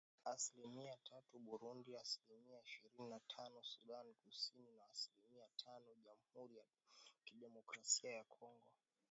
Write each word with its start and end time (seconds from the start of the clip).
Asilimia 0.33 0.97
tatu 1.09 1.39
Burundi 1.39 1.91
,asilimia 1.97 2.61
ishirini 2.61 3.09
na 3.09 3.19
tano 3.19 3.63
Sudan 3.63 4.05
Kusini 4.25 4.71
na 4.77 4.83
asilimia 4.91 5.47
tano 5.65 5.85
Jamhuri 6.03 6.57
ya 6.57 6.63
Kidemokrasia 7.25 8.11
ya 8.11 8.23
Kongo 8.23 8.71